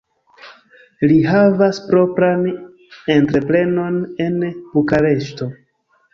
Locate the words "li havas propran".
1.11-2.47